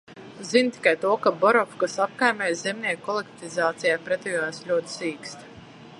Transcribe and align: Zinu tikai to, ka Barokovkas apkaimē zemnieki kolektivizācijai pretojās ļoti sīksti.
Zinu 0.51 0.71
tikai 0.77 0.93
to, 1.03 1.11
ka 1.25 1.31
Barokovkas 1.43 1.99
apkaimē 2.05 2.49
zemnieki 2.63 3.05
kolektivizācijai 3.11 4.03
pretojās 4.09 4.63
ļoti 4.71 4.95
sīksti. 4.99 5.51